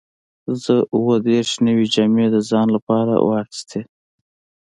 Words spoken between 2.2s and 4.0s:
د ځان لپاره واخیستې.